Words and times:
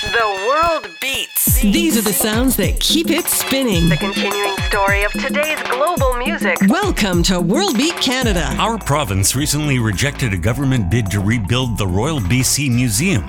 The 0.00 0.46
world 0.48 0.96
beats. 0.98 1.60
These 1.60 1.98
are 1.98 2.00
the 2.00 2.14
sounds 2.14 2.56
that 2.56 2.80
keep 2.80 3.10
it 3.10 3.26
spinning. 3.26 3.90
The 3.90 3.98
continuing 3.98 4.56
story 4.60 5.02
of 5.02 5.12
today's 5.12 5.62
global 5.64 6.16
music. 6.16 6.56
Welcome 6.68 7.22
to 7.24 7.38
World 7.38 7.76
Beat 7.76 7.96
Canada. 7.96 8.46
Our 8.58 8.78
province 8.78 9.36
recently 9.36 9.78
rejected 9.78 10.32
a 10.32 10.38
government 10.38 10.90
bid 10.90 11.10
to 11.10 11.20
rebuild 11.20 11.76
the 11.76 11.86
Royal 11.86 12.18
BC 12.18 12.74
Museum, 12.74 13.24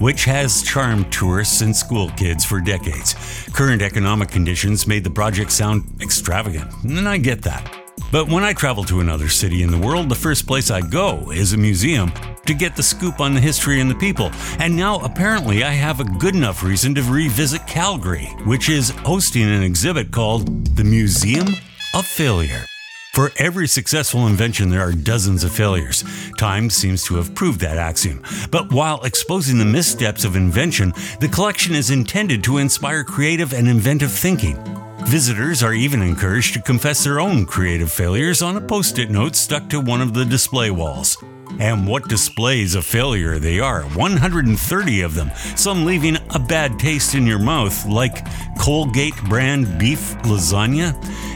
which 0.00 0.24
has 0.24 0.64
charmed 0.64 1.12
tourists 1.12 1.60
and 1.60 1.74
school 1.76 2.10
kids 2.16 2.44
for 2.44 2.60
decades. 2.60 3.14
Current 3.52 3.80
economic 3.80 4.28
conditions 4.28 4.88
made 4.88 5.04
the 5.04 5.10
project 5.10 5.52
sound 5.52 5.84
extravagant, 6.02 6.72
and 6.82 7.08
I 7.08 7.18
get 7.18 7.42
that. 7.42 7.85
But 8.12 8.28
when 8.28 8.44
I 8.44 8.52
travel 8.52 8.84
to 8.84 9.00
another 9.00 9.28
city 9.28 9.62
in 9.62 9.70
the 9.70 9.78
world, 9.78 10.08
the 10.08 10.14
first 10.14 10.46
place 10.46 10.70
I 10.70 10.80
go 10.80 11.30
is 11.32 11.52
a 11.52 11.56
museum 11.56 12.12
to 12.46 12.54
get 12.54 12.76
the 12.76 12.82
scoop 12.82 13.20
on 13.20 13.34
the 13.34 13.40
history 13.40 13.80
and 13.80 13.90
the 13.90 13.96
people. 13.96 14.30
And 14.58 14.76
now 14.76 15.00
apparently 15.00 15.64
I 15.64 15.70
have 15.70 16.00
a 16.00 16.04
good 16.04 16.34
enough 16.34 16.62
reason 16.62 16.94
to 16.94 17.02
revisit 17.02 17.66
Calgary, 17.66 18.26
which 18.44 18.68
is 18.68 18.90
hosting 18.90 19.42
an 19.42 19.62
exhibit 19.62 20.12
called 20.12 20.76
The 20.76 20.84
Museum 20.84 21.48
of 21.94 22.06
Failure. 22.06 22.64
For 23.12 23.32
every 23.38 23.66
successful 23.66 24.26
invention, 24.26 24.68
there 24.68 24.82
are 24.82 24.92
dozens 24.92 25.42
of 25.42 25.50
failures. 25.50 26.04
Time 26.36 26.68
seems 26.68 27.02
to 27.04 27.14
have 27.16 27.34
proved 27.34 27.60
that 27.60 27.78
axiom. 27.78 28.22
But 28.50 28.70
while 28.70 29.02
exposing 29.04 29.58
the 29.58 29.64
missteps 29.64 30.24
of 30.24 30.36
invention, 30.36 30.92
the 31.20 31.28
collection 31.28 31.74
is 31.74 31.90
intended 31.90 32.44
to 32.44 32.58
inspire 32.58 33.04
creative 33.04 33.54
and 33.54 33.68
inventive 33.68 34.12
thinking. 34.12 34.85
Visitors 35.06 35.62
are 35.62 35.72
even 35.72 36.02
encouraged 36.02 36.52
to 36.54 36.60
confess 36.60 37.04
their 37.04 37.20
own 37.20 37.46
creative 37.46 37.92
failures 37.92 38.42
on 38.42 38.56
a 38.56 38.60
post 38.60 38.98
it 38.98 39.08
note 39.08 39.36
stuck 39.36 39.68
to 39.68 39.80
one 39.80 40.00
of 40.00 40.14
the 40.14 40.24
display 40.24 40.68
walls. 40.72 41.16
And 41.60 41.86
what 41.86 42.08
displays 42.08 42.74
of 42.74 42.84
failure 42.84 43.38
they 43.38 43.60
are 43.60 43.82
130 43.82 45.00
of 45.02 45.14
them, 45.14 45.30
some 45.54 45.84
leaving 45.86 46.16
a 46.34 46.40
bad 46.40 46.80
taste 46.80 47.14
in 47.14 47.24
your 47.24 47.38
mouth, 47.38 47.86
like 47.86 48.26
Colgate 48.58 49.14
brand 49.28 49.78
beef 49.78 50.16
lasagna 50.22 50.92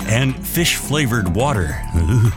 and 0.09 0.35
fish 0.45 0.75
flavored 0.75 1.35
water. 1.35 1.81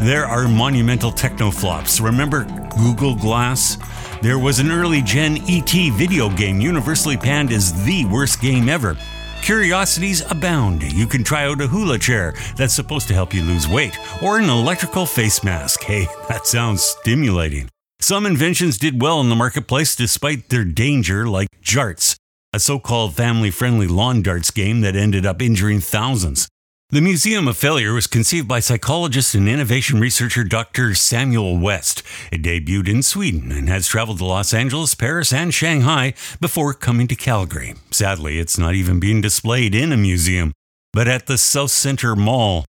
There 0.00 0.26
are 0.26 0.46
monumental 0.46 1.10
techno 1.10 1.50
flops. 1.50 1.98
Remember 1.98 2.44
Google 2.78 3.16
Glass? 3.16 3.78
There 4.22 4.38
was 4.38 4.60
an 4.60 4.70
early 4.70 5.02
gen 5.02 5.38
ET 5.48 5.72
video 5.94 6.30
game 6.30 6.60
universally 6.60 7.16
panned 7.16 7.50
as 7.50 7.84
the 7.84 8.04
worst 8.04 8.40
game 8.40 8.68
ever. 8.68 8.96
Curiosities 9.42 10.20
abound. 10.30 10.82
You 10.92 11.06
can 11.06 11.24
try 11.24 11.46
out 11.46 11.60
a 11.60 11.66
hula 11.66 11.98
chair 11.98 12.34
that's 12.56 12.74
supposed 12.74 13.08
to 13.08 13.14
help 13.14 13.32
you 13.32 13.42
lose 13.42 13.66
weight, 13.66 13.98
or 14.22 14.38
an 14.38 14.48
electrical 14.48 15.06
face 15.06 15.42
mask. 15.42 15.82
Hey, 15.82 16.06
that 16.28 16.46
sounds 16.46 16.82
stimulating. 16.82 17.68
Some 18.00 18.26
inventions 18.26 18.78
did 18.78 19.02
well 19.02 19.20
in 19.20 19.28
the 19.28 19.34
marketplace 19.36 19.96
despite 19.96 20.50
their 20.50 20.64
danger, 20.64 21.26
like 21.26 21.48
Jarts, 21.62 22.16
a 22.52 22.60
so 22.60 22.78
called 22.78 23.14
family 23.14 23.50
friendly 23.50 23.88
lawn 23.88 24.22
darts 24.22 24.50
game 24.50 24.82
that 24.82 24.94
ended 24.94 25.26
up 25.26 25.42
injuring 25.42 25.80
thousands. 25.80 26.48
The 26.90 27.02
Museum 27.02 27.48
of 27.48 27.58
Failure 27.58 27.92
was 27.92 28.06
conceived 28.06 28.48
by 28.48 28.60
psychologist 28.60 29.34
and 29.34 29.46
innovation 29.46 30.00
researcher 30.00 30.42
Dr. 30.42 30.94
Samuel 30.94 31.58
West. 31.58 32.02
It 32.32 32.40
debuted 32.40 32.88
in 32.88 33.02
Sweden 33.02 33.52
and 33.52 33.68
has 33.68 33.86
traveled 33.86 34.16
to 34.20 34.24
Los 34.24 34.54
Angeles, 34.54 34.94
Paris, 34.94 35.30
and 35.30 35.52
Shanghai 35.52 36.14
before 36.40 36.72
coming 36.72 37.06
to 37.08 37.14
Calgary. 37.14 37.74
Sadly, 37.90 38.38
it's 38.38 38.56
not 38.56 38.74
even 38.74 39.00
being 39.00 39.20
displayed 39.20 39.74
in 39.74 39.92
a 39.92 39.98
museum, 39.98 40.54
but 40.94 41.06
at 41.06 41.26
the 41.26 41.34
Southcentre 41.34 42.16
Mall. 42.16 42.64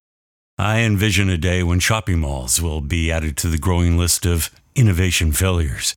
I 0.58 0.80
envision 0.80 1.30
a 1.30 1.38
day 1.38 1.64
when 1.64 1.80
shopping 1.80 2.20
malls 2.20 2.62
will 2.62 2.82
be 2.82 3.10
added 3.10 3.38
to 3.38 3.48
the 3.48 3.58
growing 3.58 3.98
list 3.98 4.26
of 4.26 4.50
innovation 4.76 5.32
failures. 5.32 5.96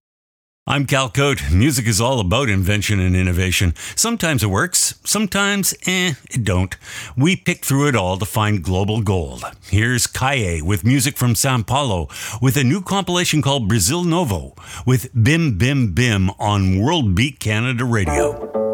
I'm 0.64 0.86
Cal 0.86 1.10
Coat. 1.10 1.50
Music 1.50 1.88
is 1.88 2.00
all 2.00 2.20
about 2.20 2.48
invention 2.48 3.00
and 3.00 3.16
innovation. 3.16 3.74
Sometimes 3.96 4.44
it 4.44 4.46
works, 4.46 4.94
sometimes, 5.02 5.74
eh, 5.86 6.14
it 6.30 6.44
don't. 6.44 6.76
We 7.16 7.34
pick 7.34 7.64
through 7.64 7.88
it 7.88 7.96
all 7.96 8.16
to 8.16 8.24
find 8.24 8.62
global 8.62 9.02
gold. 9.02 9.42
Here's 9.70 10.06
Cae 10.06 10.62
with 10.62 10.84
music 10.84 11.16
from 11.16 11.34
Sao 11.34 11.60
Paulo 11.62 12.06
with 12.40 12.56
a 12.56 12.62
new 12.62 12.80
compilation 12.80 13.42
called 13.42 13.66
Brazil 13.66 14.04
Novo 14.04 14.54
with 14.86 15.10
Bim 15.20 15.58
Bim 15.58 15.94
Bim 15.94 16.30
on 16.38 16.78
World 16.78 17.16
Beat 17.16 17.40
Canada 17.40 17.84
Radio. 17.84 18.71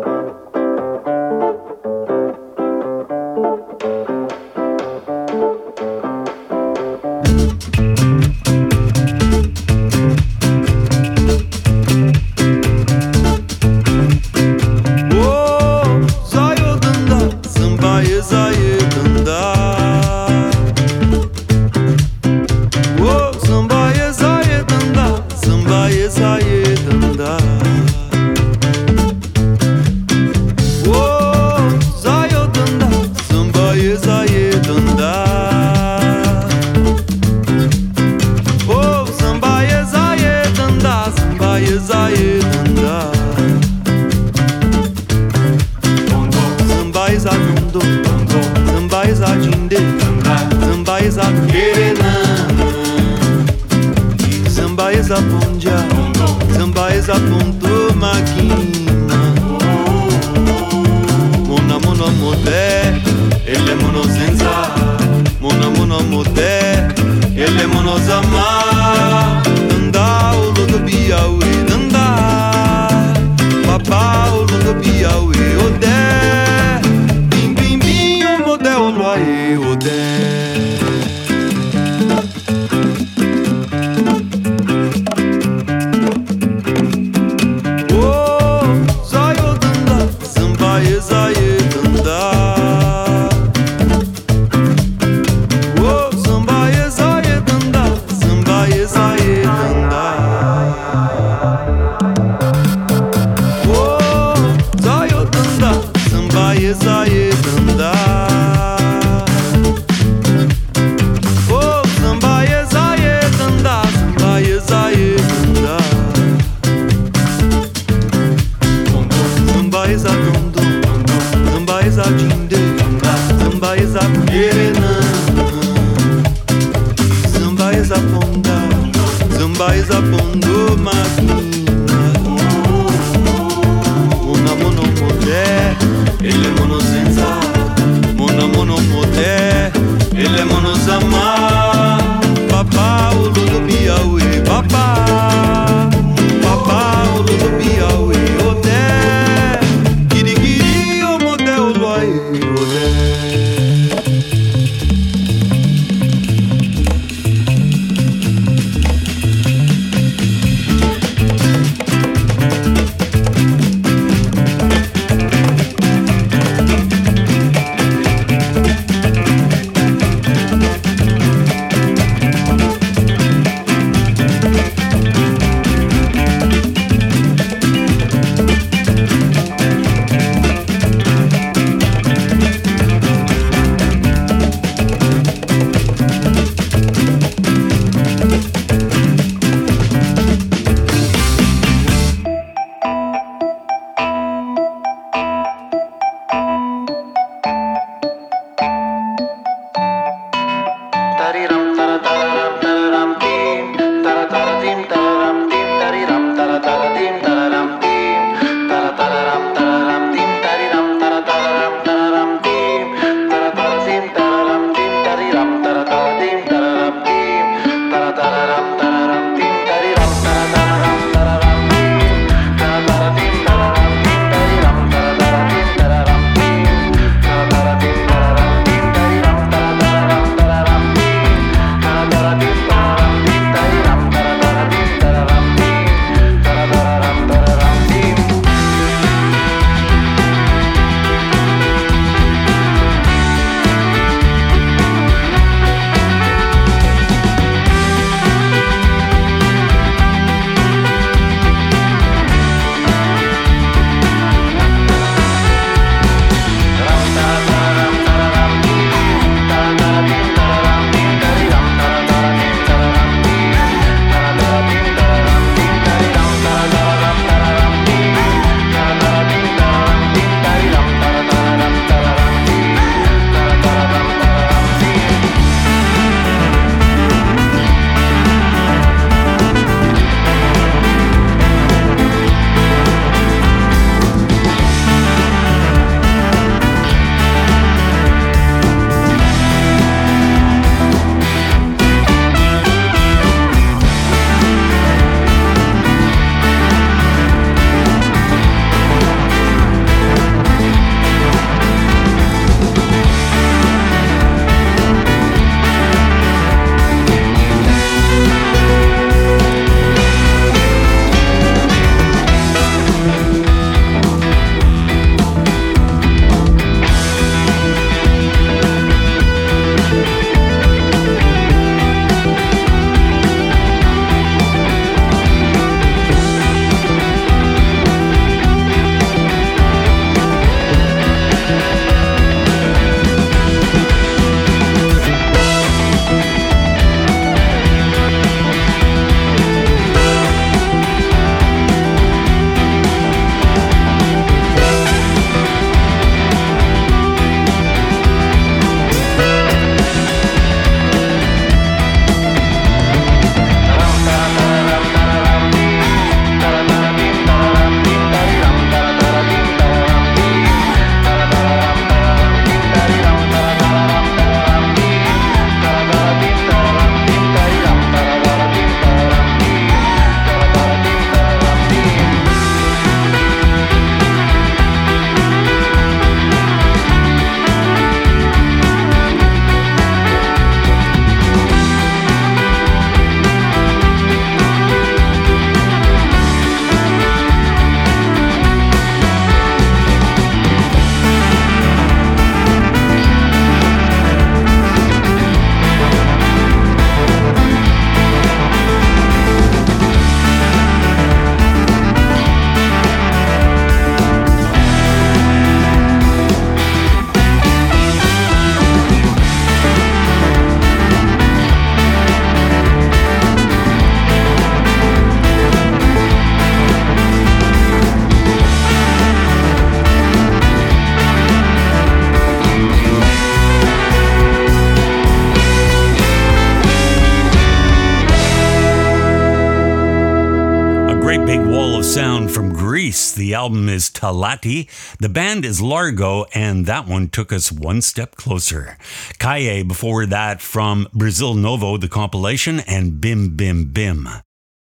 Sound 431.88 432.30
from 432.30 432.52
Greece. 432.52 433.12
The 433.12 433.32
album 433.32 433.70
is 433.70 433.88
Talati. 433.88 434.68
The 434.98 435.08
band 435.08 435.46
is 435.46 435.62
Largo, 435.62 436.26
and 436.34 436.66
that 436.66 436.86
one 436.86 437.08
took 437.08 437.32
us 437.32 437.50
one 437.50 437.80
step 437.80 438.14
closer. 438.14 438.76
Cae 439.18 439.62
before 439.62 440.04
that 440.04 440.42
from 440.42 440.86
Brazil 440.92 441.32
Novo, 441.32 441.78
the 441.78 441.88
compilation, 441.88 442.60
and 442.60 443.00
Bim 443.00 443.36
Bim 443.36 443.72
Bim. 443.72 444.06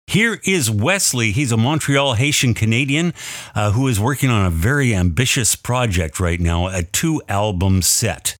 Here 0.09 0.41
is 0.45 0.69
Wesli. 0.69 1.31
He's 1.31 1.53
a 1.53 1.57
Montreal 1.57 2.15
Haitian 2.15 2.55
Canadian 2.55 3.15
uh, 3.55 3.71
who 3.71 3.87
is 3.87 4.01
working 4.01 4.29
on 4.29 4.45
a 4.45 4.51
very 4.51 4.93
ambitious 4.93 5.55
project 5.55 6.19
right 6.19 6.41
now, 6.41 6.67
a 6.67 6.83
two 6.83 7.23
album 7.29 7.83
set. 7.83 8.37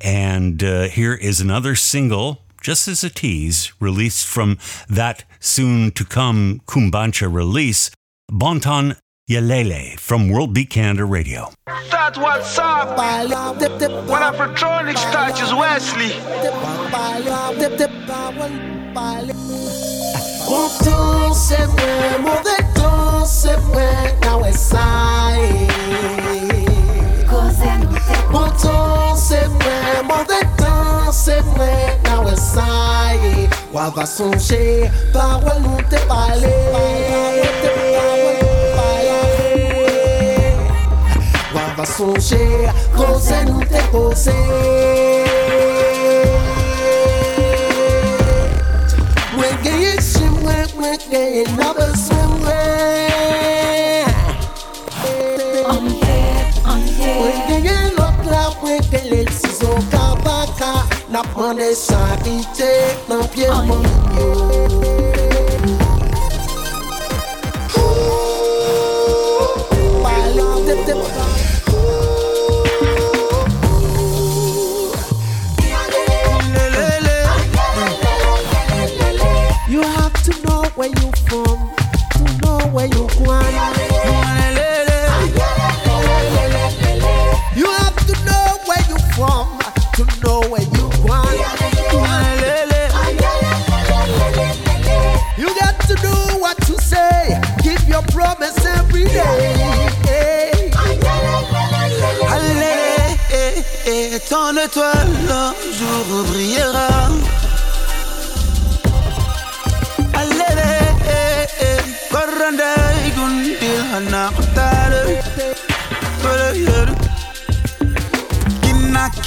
And 0.00 0.62
uh, 0.62 0.88
here 0.88 1.14
is 1.14 1.40
another 1.40 1.74
single 1.74 2.42
just 2.60 2.88
as 2.88 3.04
a 3.04 3.10
tease, 3.10 3.72
released 3.80 4.26
from 4.26 4.58
that 4.88 5.24
soon 5.40 5.90
to 5.92 6.04
come 6.04 6.60
Kumbancha 6.66 7.32
release, 7.32 7.90
Bonton 8.30 8.94
Yelele 9.28 9.98
from 9.98 10.28
World 10.28 10.52
Beat 10.52 10.68
Canada 10.68 11.06
Radio. 11.06 11.50
That's 11.90 12.18
what's 12.18 12.58
up. 12.58 12.98
When 12.98 14.22
Afrotronics 14.22 15.02
touches 15.12 15.50
Wesli. 15.50 16.12
Bonton 20.46 21.32
c'est 21.32 21.56
vrai, 21.56 22.18
mauvais 22.20 22.64
temps 22.74 23.24
c'est 23.24 23.56
vrai, 23.56 24.14
now 24.22 24.44
it's 24.44 24.58
side. 24.58 25.72
Bonton 28.30 29.14
c'est 29.16 29.46
vrai, 29.46 30.02
mauvais 30.04 30.46
temps 30.56 31.12
c'est 31.12 31.40
vrai, 31.40 31.98
now 32.04 32.28
it's 32.28 32.42
side. 32.42 33.57
Wa 33.78 33.90
va 33.90 34.04
songer, 34.04 34.90
parole 35.12 35.62
nous 35.62 35.76
te. 35.88 35.98
Wa 41.54 41.74
va 41.76 41.86
songer, 41.86 42.72
cause 42.96 43.32
nous 43.46 43.60
te 43.60 43.80
poser. 43.92 44.32
Mwen 49.36 49.54
genye 49.62 49.94
chim 50.02 50.34
mwen, 50.42 50.66
mwen 50.76 50.98
genye 51.12 51.44
nabel 51.56 51.94
swim 51.94 52.30
mwen 52.40 52.58
Mwen 55.70 56.98
genye 56.98 57.38
lot 57.38 57.47
sakite 61.74 62.96
nan 63.08 63.28
yo 63.34 63.50
You 79.68 79.82
have 79.82 80.22
to 80.22 80.32
know 80.46 80.62
where 80.76 80.88
you 80.88 81.12
from 81.26 81.70
To 82.12 82.38
know 82.42 82.58
where 82.72 82.86
you're 82.86 83.08
going 83.08 83.77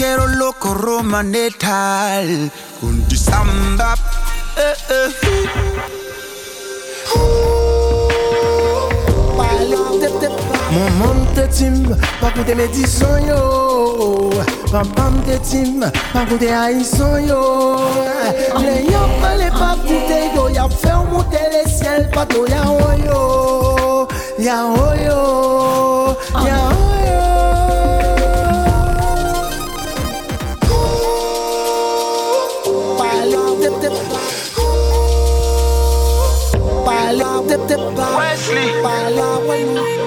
quiero 0.01 0.25
loco 0.25 0.73
romanetal 0.73 2.51
con 2.79 3.03
tu 3.03 3.15
samba. 3.15 3.93
Eh, 4.57 4.73
eh. 4.89 5.09
Mon 10.71 10.91
moun 10.97 11.27
te 11.35 11.47
tim, 11.49 11.95
pa 12.19 12.31
koute 12.31 12.55
medison 12.55 13.27
yo. 13.27 14.31
Pam 14.71 14.87
pam 14.95 15.21
te 15.21 15.37
tim, 15.45 15.85
pa 16.13 16.25
koute 16.25 16.49
haison 16.49 17.19
yo. 17.27 17.43
Le 18.57 18.75
yo. 18.89 19.01
Pale 19.21 19.51
pa 19.51 19.75
koute 19.85 20.19
yo 20.35 20.49
Ya 20.49 20.67
fe 20.67 20.91
ou 20.97 21.05
monte 21.13 21.41
le 21.53 21.61
siel 21.69 22.09
pato 22.09 22.47
ya 22.47 22.63
oyo 22.89 24.07
Ya 24.39 24.65
oyo, 24.65 26.17
ya 26.45 26.59
oyo 26.89 27.20
Wesli. 38.61 40.00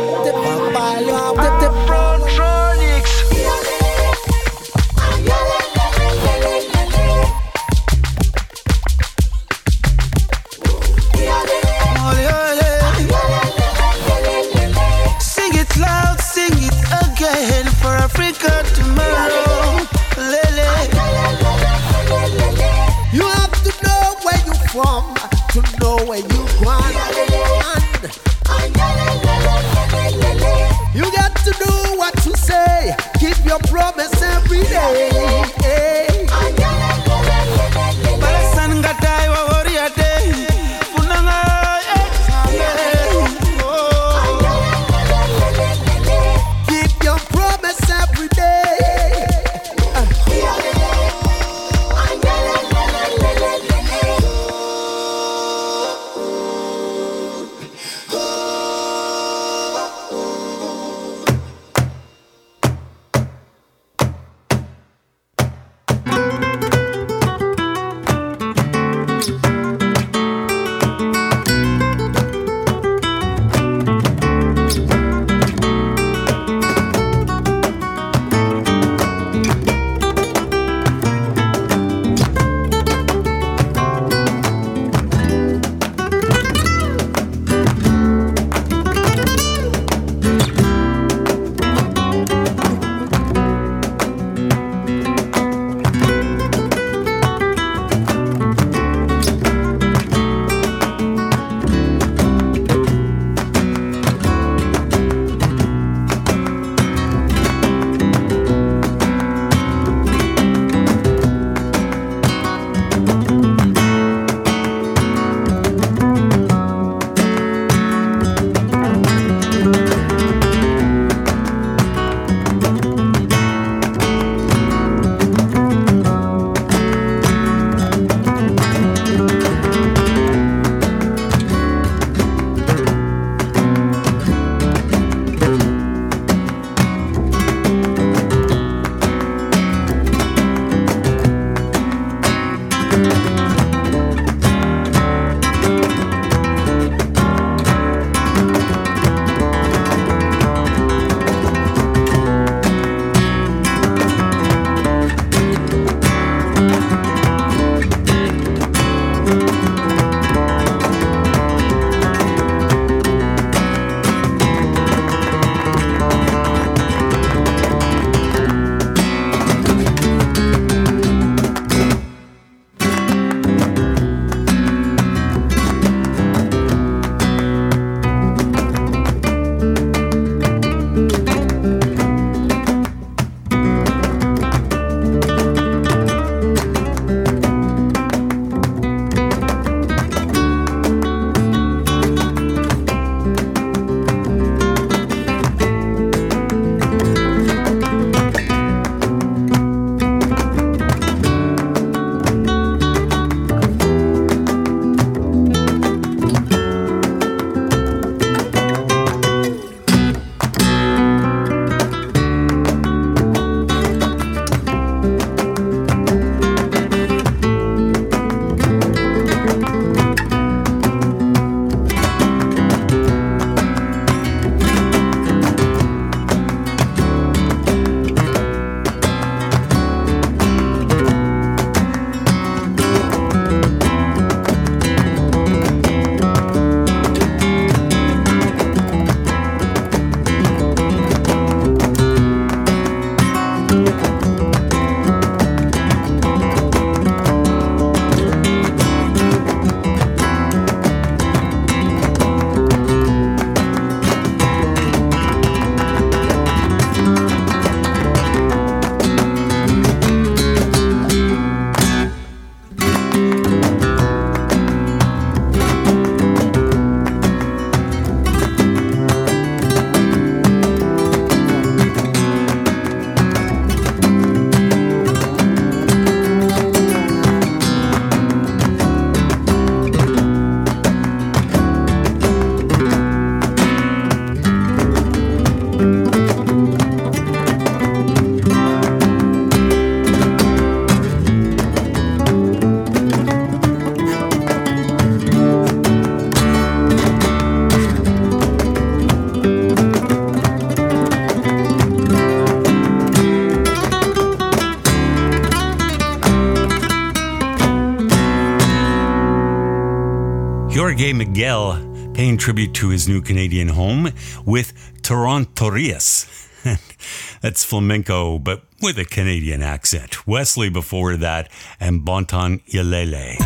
Miguel 311.34 312.12
paying 312.14 312.38
tribute 312.38 312.74
to 312.74 312.90
his 312.90 313.08
new 313.08 313.20
Canadian 313.20 313.66
home 313.66 314.12
with 314.46 314.72
Torontorias. 315.02 316.48
That's 317.42 317.64
flamenco, 317.64 318.38
but 318.38 318.62
with 318.80 319.00
a 319.00 319.04
Canadian 319.04 319.60
accent. 319.60 320.12
Wesli 320.28 320.72
before 320.72 321.16
that, 321.16 321.50
and 321.80 322.04
Bonton 322.04 322.60
Yelele. 322.68 323.36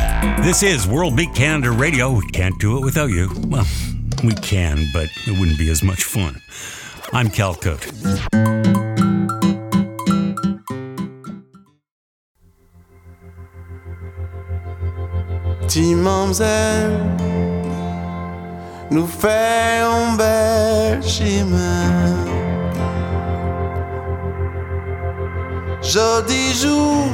This 0.45 0.63
is 0.63 0.87
World 0.87 1.17
Beat 1.17 1.35
Canada 1.35 1.71
Radio. 1.71 2.13
We 2.13 2.29
can't 2.29 2.61
do 2.61 2.77
it 2.77 2.85
without 2.85 3.09
you. 3.09 3.31
Well, 3.47 3.67
we 4.23 4.35
can, 4.35 4.85
but 4.93 5.09
it 5.27 5.39
wouldn't 5.39 5.57
be 5.57 5.71
as 5.71 5.83
much 5.83 6.05
fun. 6.05 6.43
I'm 7.15 7.31
Cal 7.31 7.55
Cote. 7.55 7.87
Mamzelle, 15.95 17.38
nous 18.91 19.07
fait 19.07 19.81
un 19.83 20.17
bel 20.17 21.03
chemin. 21.03 22.17
Jodi 25.83 26.55
jour, 26.55 27.07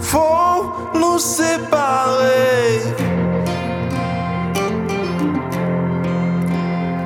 faut 0.00 0.72
nous 0.94 1.18
séparer. 1.18 2.80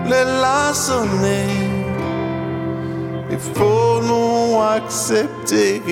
Les 0.04 0.24
laçonnés, 0.42 1.46
il 3.30 3.38
faut 3.38 4.00
nous 4.02 4.60
accepter. 4.62 5.82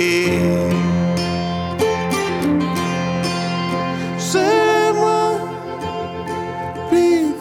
Plus 6.89 7.36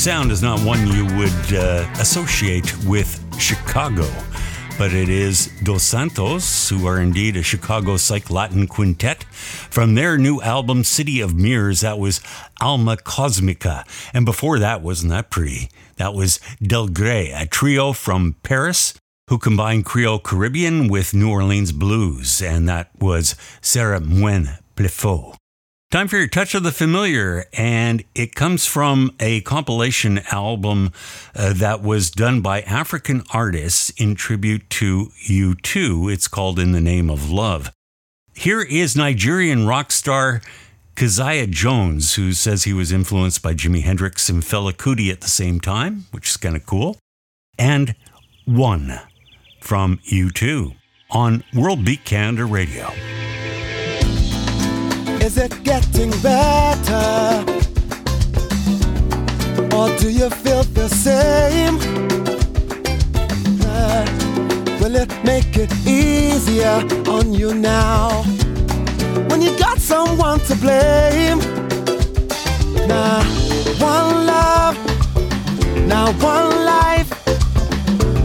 sound 0.00 0.32
is 0.32 0.40
not 0.40 0.58
one 0.60 0.86
you 0.86 1.04
would 1.18 1.52
uh, 1.52 1.86
associate 2.00 2.74
with 2.86 3.22
Chicago, 3.38 4.08
but 4.78 4.94
it 4.94 5.10
is 5.10 5.52
Dos 5.62 5.82
Santos, 5.82 6.70
who 6.70 6.86
are 6.86 6.98
indeed 6.98 7.36
a 7.36 7.42
Chicago 7.42 7.98
psych 7.98 8.30
Latin 8.30 8.66
quintet. 8.66 9.24
From 9.24 9.96
their 9.96 10.16
new 10.16 10.40
album, 10.40 10.84
City 10.84 11.20
of 11.20 11.34
Mirrors, 11.34 11.82
that 11.82 11.98
was 11.98 12.22
Alma 12.62 12.96
Cosmica. 12.96 13.84
And 14.14 14.24
before 14.24 14.58
that, 14.58 14.80
wasn't 14.80 15.10
that 15.10 15.28
pretty? 15.28 15.68
That 15.96 16.14
was 16.14 16.38
Delgres, 16.62 17.38
a 17.38 17.46
trio 17.46 17.92
from 17.92 18.36
Paris 18.42 18.94
who 19.28 19.36
combined 19.36 19.84
Creole 19.84 20.18
Caribbean 20.18 20.88
with 20.88 21.12
New 21.12 21.30
Orleans 21.30 21.72
blues, 21.72 22.40
and 22.40 22.66
that 22.70 22.88
was 22.98 23.36
Sarah 23.60 24.00
Muen 24.00 24.56
Plefaux. 24.76 25.39
Time 25.90 26.06
for 26.06 26.18
your 26.18 26.28
touch 26.28 26.54
of 26.54 26.62
the 26.62 26.70
familiar, 26.70 27.46
and 27.52 28.04
it 28.14 28.36
comes 28.36 28.64
from 28.64 29.10
a 29.18 29.40
compilation 29.40 30.20
album 30.30 30.92
uh, 31.34 31.52
that 31.54 31.82
was 31.82 32.12
done 32.12 32.40
by 32.40 32.60
African 32.60 33.24
artists 33.34 33.90
in 34.00 34.14
tribute 34.14 34.70
to 34.70 35.10
U2. 35.28 36.12
It's 36.12 36.28
called 36.28 36.60
In 36.60 36.70
the 36.70 36.80
Name 36.80 37.10
of 37.10 37.28
Love. 37.28 37.72
Here 38.36 38.62
is 38.62 38.94
Nigerian 38.94 39.66
rock 39.66 39.90
star 39.90 40.42
Keziah 40.94 41.48
Jones, 41.48 42.14
who 42.14 42.34
says 42.34 42.62
he 42.62 42.72
was 42.72 42.92
influenced 42.92 43.42
by 43.42 43.54
Jimi 43.54 43.82
Hendrix 43.82 44.28
and 44.28 44.44
Fela 44.44 44.72
Kuti 44.72 45.10
at 45.10 45.22
the 45.22 45.28
same 45.28 45.58
time, 45.58 46.04
which 46.12 46.28
is 46.28 46.36
kind 46.36 46.54
of 46.54 46.64
cool. 46.66 46.98
And 47.58 47.96
One 48.44 49.00
from 49.60 49.98
U2 50.08 50.76
on 51.10 51.42
World 51.52 51.84
Beat 51.84 52.04
Canada 52.04 52.44
Radio. 52.44 52.92
Is 55.22 55.36
it 55.36 55.62
getting 55.62 56.10
better? 56.22 57.44
Or 59.76 59.88
do 59.98 60.10
you 60.10 60.30
feel 60.30 60.64
the 60.64 60.88
same? 60.88 61.76
Uh, 63.62 64.04
will 64.80 64.96
it 64.96 65.12
make 65.22 65.56
it 65.56 65.72
easier 65.86 66.82
on 67.06 67.34
you 67.34 67.54
now? 67.54 68.22
When 69.28 69.42
you 69.42 69.56
got 69.58 69.78
someone 69.78 70.40
to 70.40 70.54
blame? 70.56 71.38
Now, 72.88 73.22
one 73.78 74.26
love, 74.26 74.76
now 75.86 76.12
one 76.14 76.50
life, 76.64 77.10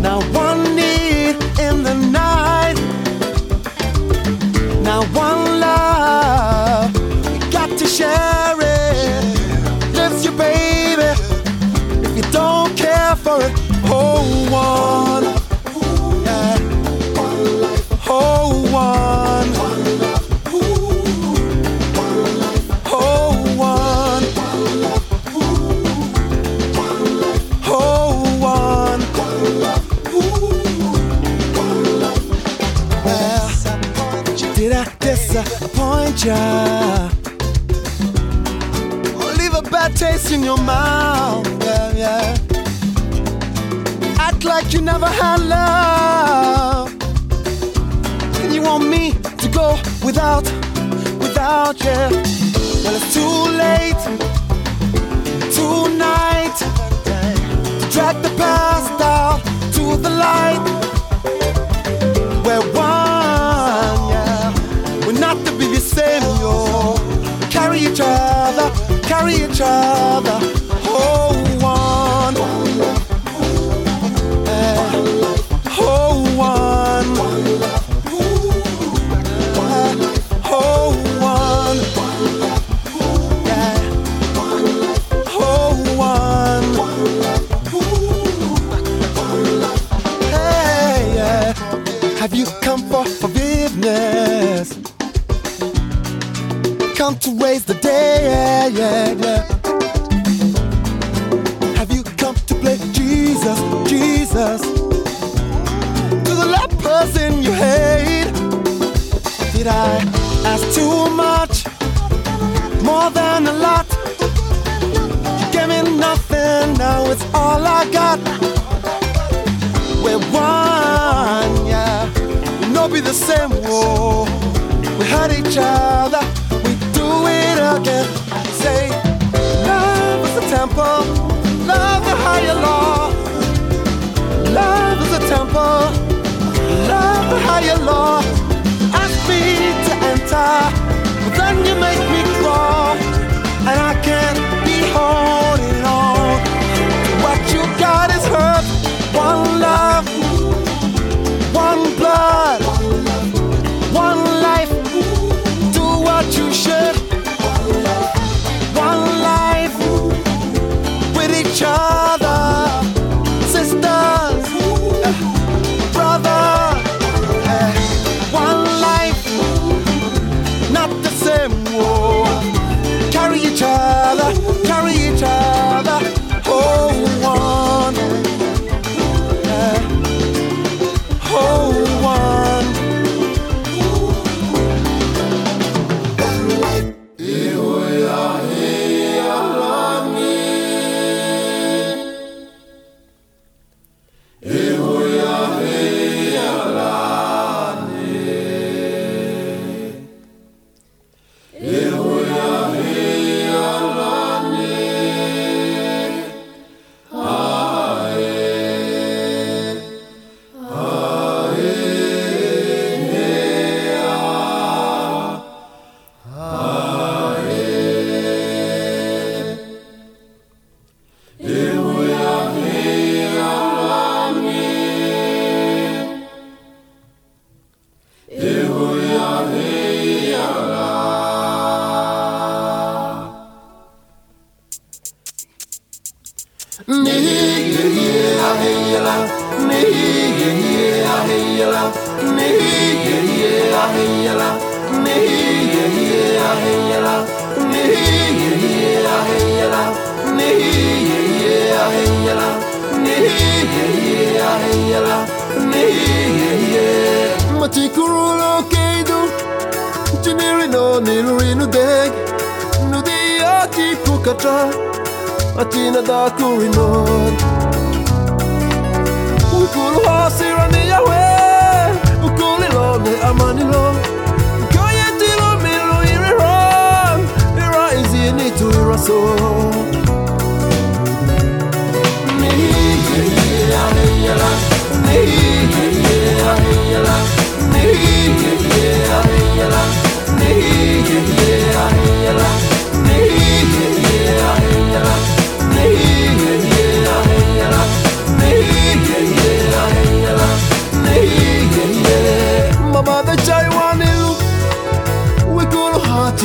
now 0.02 0.22
one 0.32 0.76
need 0.76 1.36
in 1.60 1.84
the 1.84 1.94
night. 1.94 2.78
Now 4.82 5.04
one 5.14 5.45
share 7.96 8.58
it. 8.60 9.96
Lives 9.96 10.26
you, 10.26 10.32
baby. 10.32 11.10
If 12.06 12.18
you 12.18 12.24
don't 12.30 12.76
care 12.78 13.16
for 13.16 13.42
it, 13.42 13.54
hold 13.88 14.52
one. 14.52 15.24
Yeah. 16.26 16.58
Hold 18.02 18.72
one. 18.74 19.52
Well, 33.06 33.50
did 34.56 34.74
I 34.74 34.84
disappoint 35.00 36.26
ya? 36.26 37.25
A 39.86 39.90
taste 39.90 40.32
in 40.32 40.44
your 40.44 40.58
mouth? 40.58 41.46
Yeah, 41.64 41.92
yeah. 41.94 42.38
Act 44.18 44.44
like 44.44 44.74
you 44.74 44.82
never 44.82 45.06
had 45.06 45.42
love. 45.42 46.92
And 48.42 48.52
you 48.52 48.64
want 48.64 48.88
me 48.88 49.12
to 49.12 49.48
go 49.48 49.78
without, 50.04 50.46
without 51.20 51.80
you. 51.84 51.92
Well, 52.84 52.96
it's 52.98 53.14
too 53.14 53.38
late 53.64 54.02
tonight 55.54 56.58
to 57.80 57.88
drag 57.92 58.16
the 58.24 58.34
past 58.38 59.00
out 59.02 59.40
to 59.76 59.98
the 59.98 60.10
light. 60.10 60.64
Each 69.56 69.62
other. 69.62 70.55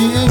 Wikulu 0.01 0.30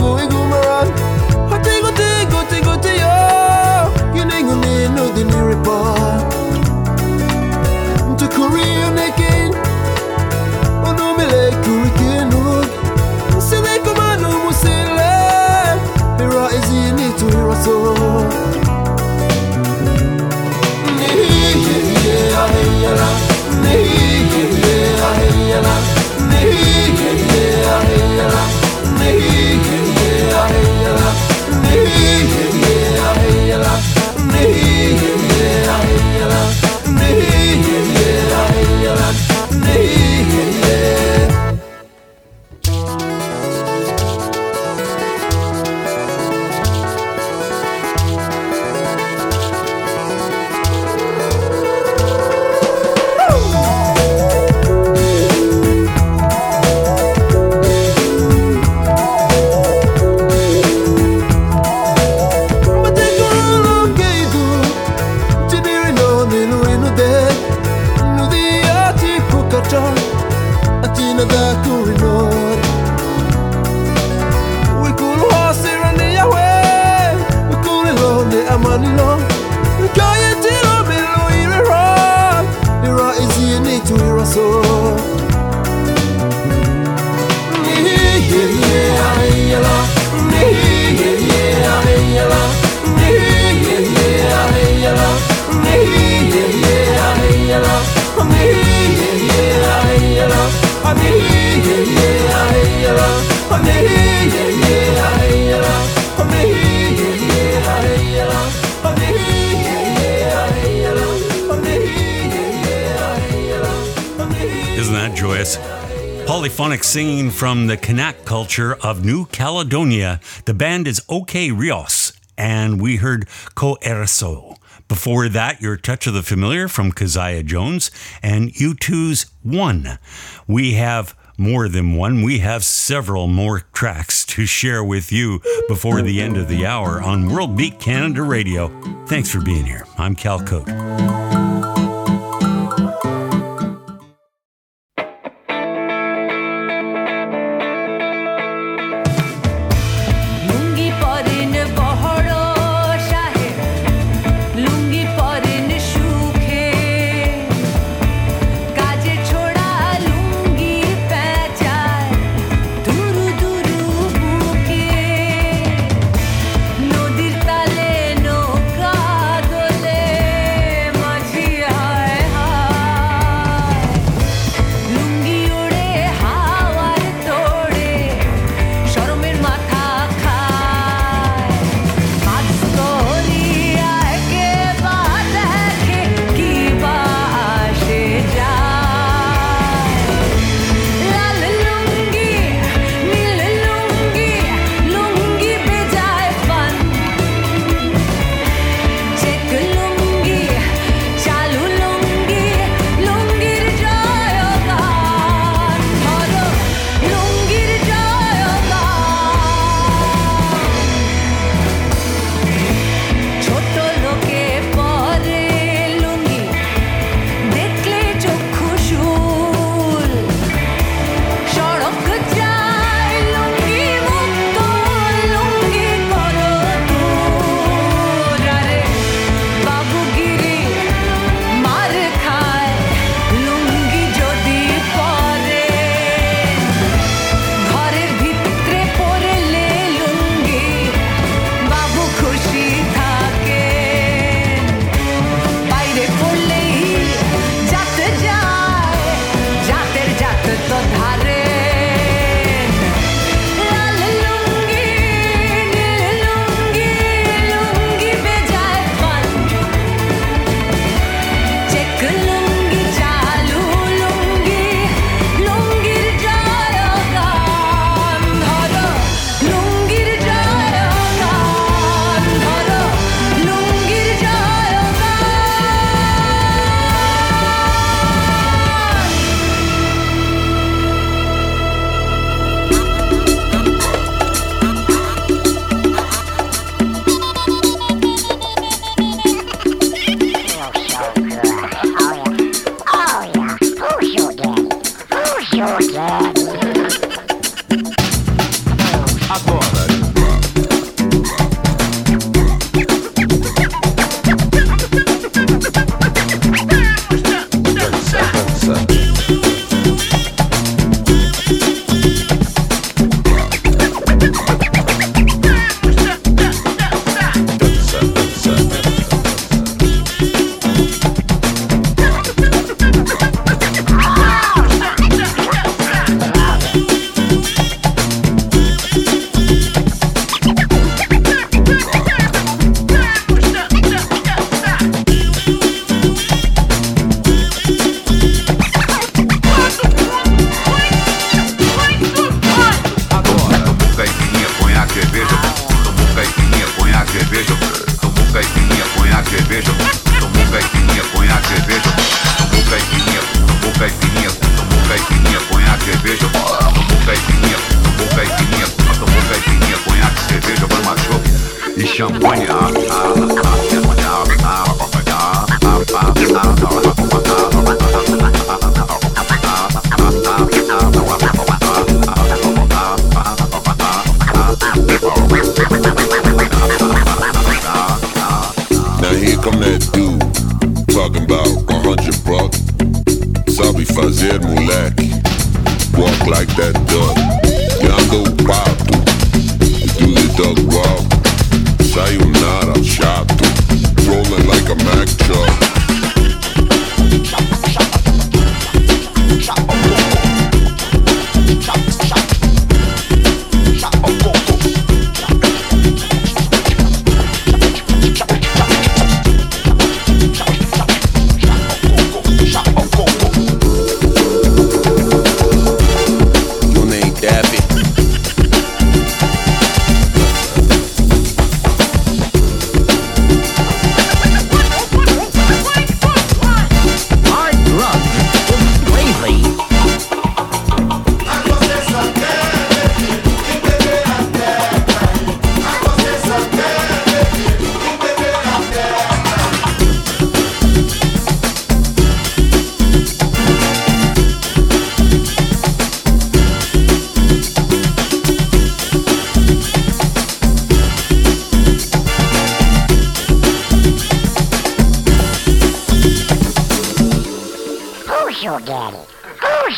Polyphonic 115.40 116.84
singing 116.84 117.30
from 117.30 117.66
the 117.66 117.78
Kanak 117.78 118.26
culture 118.26 118.74
of 118.74 119.06
New 119.06 119.24
Caledonia. 119.24 120.20
The 120.44 120.52
band 120.52 120.86
is 120.86 121.00
OK 121.08 121.48
Ryos, 121.48 122.14
and 122.36 122.78
we 122.78 122.96
heard 122.96 123.26
Co 123.54 123.78
Era 123.80 124.06
So. 124.06 124.56
Before 124.86 125.30
that, 125.30 125.62
your 125.62 125.78
Touch 125.78 126.06
of 126.06 126.12
the 126.12 126.22
Familiar 126.22 126.68
from 126.68 126.92
Keziah 126.92 127.42
Jones 127.42 127.90
and 128.22 128.52
U2's 128.52 129.30
One. 129.42 129.98
We 130.46 130.74
have 130.74 131.16
more 131.38 131.70
than 131.70 131.96
one. 131.96 132.20
We 132.20 132.40
have 132.40 132.62
several 132.62 133.26
more 133.26 133.60
tracks 133.72 134.26
to 134.26 134.44
share 134.44 134.84
with 134.84 135.10
you 135.10 135.40
before 135.68 136.02
the 136.02 136.20
end 136.20 136.36
of 136.36 136.48
the 136.48 136.66
hour 136.66 137.00
on 137.00 137.30
World 137.30 137.56
Beat 137.56 137.80
Canada 137.80 138.24
Radio. 138.24 138.68
Thanks 139.06 139.30
for 139.30 139.40
being 139.40 139.64
here. 139.64 139.86
I'm 139.96 140.14
Cal 140.14 140.40
Koat. 140.40 141.29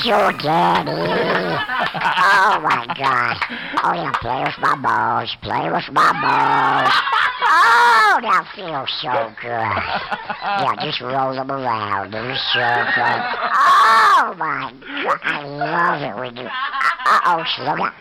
Your 0.04 0.32
daddy? 0.32 0.90
Oh 0.90 2.60
my 2.62 2.86
god. 2.96 3.36
Oh 3.82 3.92
yeah, 3.94 4.12
play 4.20 4.42
with 4.44 4.58
my 4.60 4.76
balls. 4.76 5.36
Play 5.42 5.70
with 5.70 5.90
my 5.92 6.12
balls. 6.12 6.94
Oh, 7.44 8.18
that 8.22 8.46
feels 8.54 8.90
so 9.00 9.32
good. 9.40 9.72
Yeah, 10.42 10.74
just 10.84 11.00
roll 11.00 11.34
them 11.34 11.50
around. 11.50 12.12
Was 12.12 12.40
so 12.52 12.84
good. 12.94 13.22
Oh 13.54 14.34
my 14.38 14.72
god. 15.04 15.20
I 15.22 15.44
love 15.44 16.02
it 16.02 16.14
when 16.20 16.36
you. 16.36 16.48
Uh 17.04 17.20
oh, 17.26 17.44
slow 17.56 17.76
down. 17.76 17.92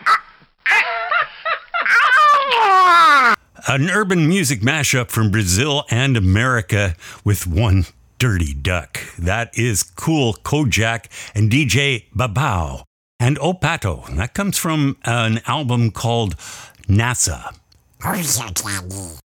An 3.68 3.88
urban 3.90 4.28
music 4.28 4.60
mashup 4.60 5.10
from 5.10 5.30
Brazil 5.30 5.84
and 5.90 6.16
America 6.16 6.94
with 7.24 7.46
one 7.46 7.86
dirty 8.22 8.54
duck. 8.54 9.00
That 9.18 9.50
is 9.58 9.82
Kool 9.82 10.34
Kojak 10.34 11.06
and 11.34 11.50
DJ 11.50 12.04
Babao. 12.14 12.84
And 13.18 13.36
O 13.40 13.52
Pato. 13.52 14.06
That 14.14 14.32
comes 14.32 14.56
from 14.56 14.96
an 15.04 15.40
album 15.48 15.90
called 15.90 16.36
NASA. 16.86 17.52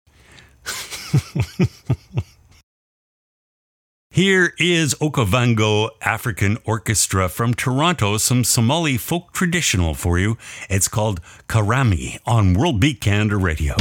Here 4.11 4.55
is 4.59 4.95
Okavango 4.95 5.91
African 6.01 6.57
Orchestra 6.65 7.29
from 7.29 7.53
Toronto, 7.53 8.17
some 8.17 8.45
Somali 8.45 8.97
folk 8.97 9.35
traditional 9.35 9.93
for 9.93 10.19
you. 10.19 10.39
It's 10.71 10.89
called 10.89 11.21
Qaraami 11.51 12.19
on 12.25 12.55
World 12.55 12.81
Beat 12.81 13.03
Canada 13.03 13.37
Radio. 13.37 13.75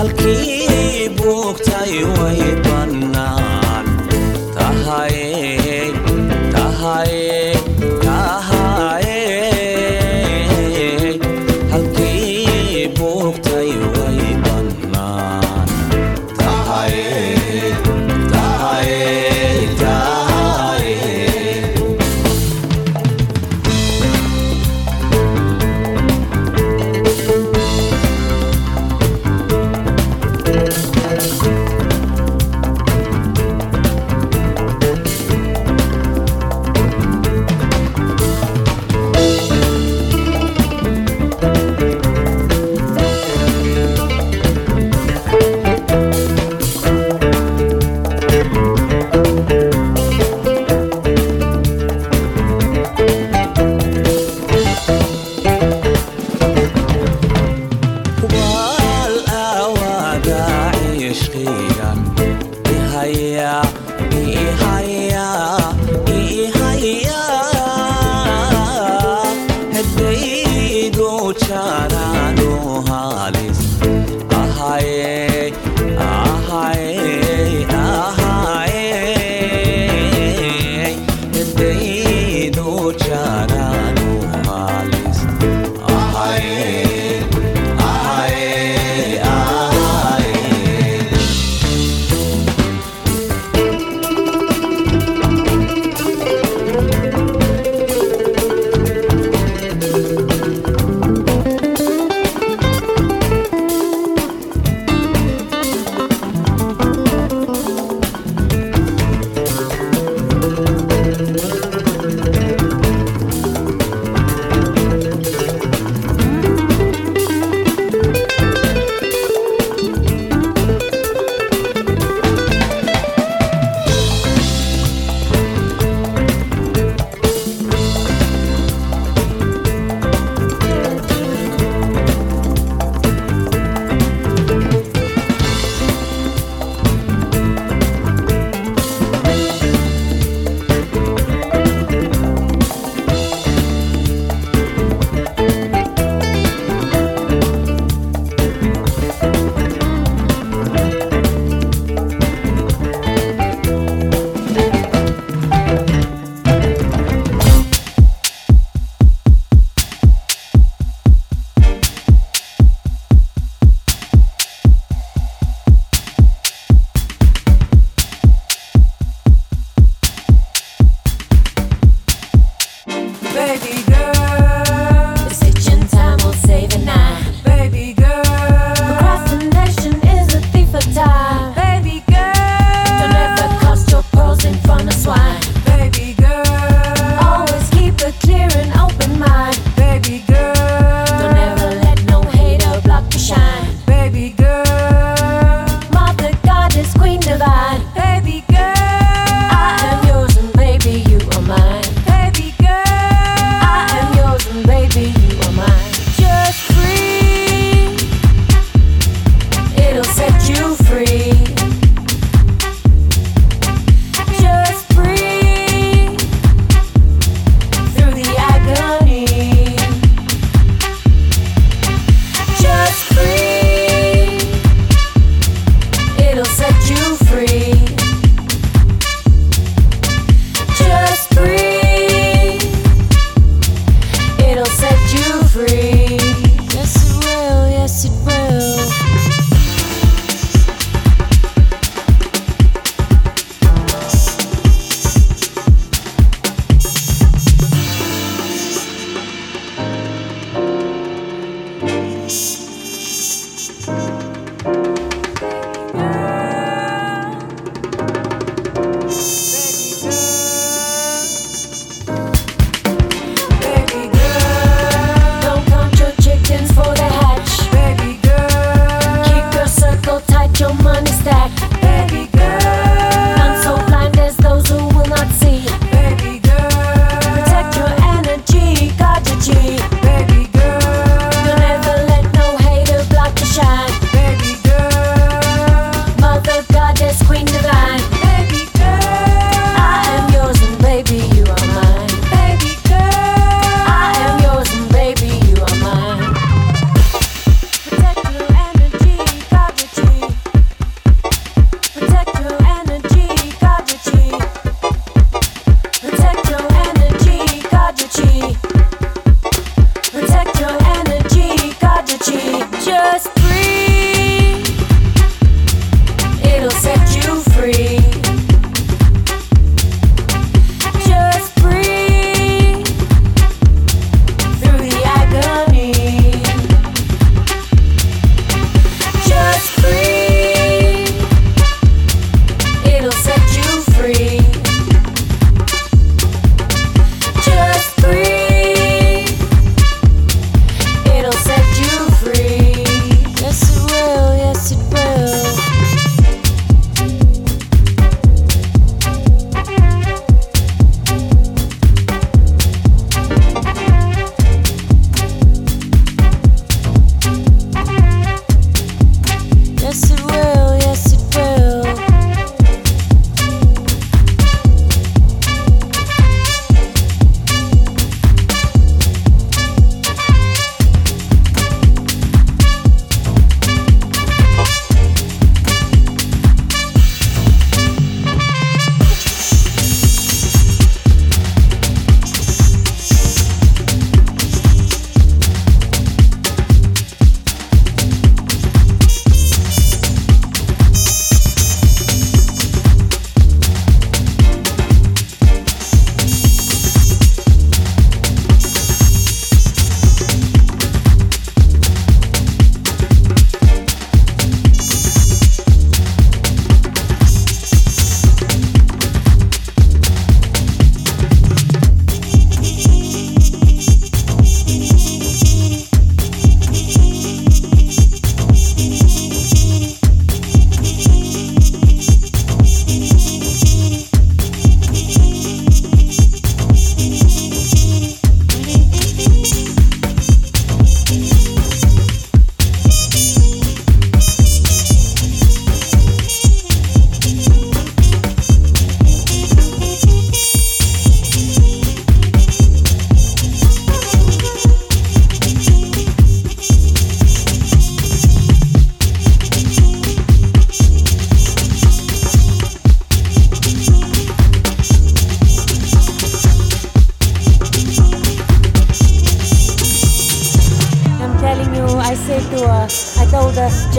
Halkii 0.00 0.69
bugtay 0.69 0.69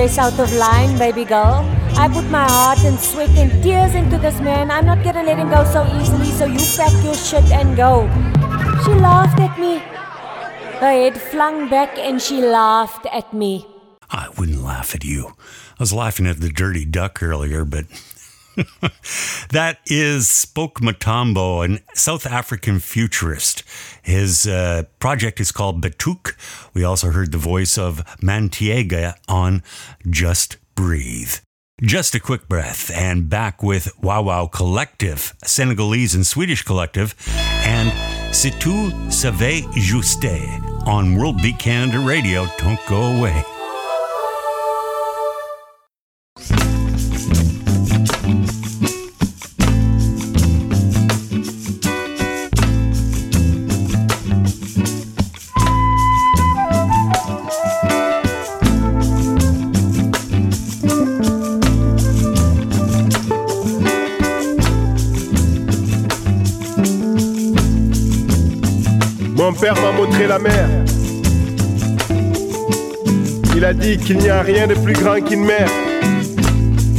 Out 0.02 0.40
of 0.40 0.52
line, 0.54 0.98
baby 0.98 1.24
girl. 1.24 1.64
I 1.96 2.10
put 2.12 2.26
my 2.26 2.44
heart 2.50 2.80
and 2.80 3.00
sweat 3.00 3.30
and 3.38 3.62
tears 3.62 3.94
into 3.94 4.18
this 4.18 4.40
man. 4.42 4.72
I'm 4.72 4.88
not 4.88 5.04
gonna 5.04 5.22
let 5.22 5.38
him 5.38 5.52
go 5.52 5.64
so 5.64 5.86
easily, 5.96 6.32
so 6.32 6.46
you 6.46 6.58
pack 6.76 6.92
your 7.04 7.14
shit 7.14 7.46
and 7.52 7.78
go. 7.78 8.10
She 8.84 8.94
laughed 8.96 9.40
at 9.40 9.60
me. 9.60 9.78
Her 10.80 10.92
head 10.92 11.22
flung 11.22 11.70
back 11.70 12.00
and 12.00 12.20
she 12.20 12.42
laughed 12.42 13.06
at 13.14 13.32
me. 13.32 13.68
I 14.10 14.30
wouldn't 14.40 14.64
laugh 14.64 14.96
at 14.96 15.04
you. 15.06 15.36
I 15.78 15.80
was 15.80 15.94
laughing 15.94 16.26
at 16.26 16.42
the 16.42 16.50
dirty 16.50 16.84
duck 16.84 17.22
earlier, 17.22 17.64
but 17.64 17.86
that 19.52 19.80
is 19.86 20.28
Spoek 20.28 20.76
Mathambo, 20.82 21.64
an 21.64 21.80
South 21.94 22.26
African 22.26 22.80
futurist. 22.80 23.64
His 24.02 24.48
uh, 24.48 24.84
project 25.00 25.40
is 25.40 25.52
called 25.52 25.82
Batuk. 25.82 26.36
We 26.74 26.84
also 26.84 27.12
heard 27.12 27.32
the 27.32 27.38
voice 27.38 27.78
of 27.78 28.06
Manteiga 28.22 29.16
on 29.28 29.64
Just 30.10 30.58
Breathe. 30.76 31.36
Just 31.82 32.14
a 32.14 32.20
quick 32.20 32.48
breath, 32.48 32.92
and 32.92 33.28
back 33.28 33.64
with 33.64 33.92
Wau 34.00 34.22
Wau 34.24 34.46
Collectif, 34.46 35.34
a 35.42 35.48
Senegalese 35.48 36.14
and 36.14 36.28
Swedish 36.28 36.62
collective, 36.62 37.16
and 37.66 37.92
Si 38.36 38.52
Tu 38.52 38.92
Savais 39.10 39.64
Juste 39.74 40.88
on 40.88 41.16
World 41.16 41.42
Beat 41.42 41.58
Canada 41.58 42.00
Radio. 42.00 42.46
Don't 42.60 42.80
go 42.88 43.18
away. 43.18 43.44
Père 69.62 69.76
m'a 69.76 69.92
montré 69.92 70.26
la 70.26 70.40
mer. 70.40 70.68
Il 73.56 73.64
a 73.64 73.74
dit 73.74 73.98
qu'il 74.00 74.18
n'y 74.18 74.30
a 74.30 74.42
rien 74.42 74.66
de 74.66 74.74
plus 74.74 74.94
grand 74.94 75.22
qu'une 75.22 75.46
mer. 75.46 75.70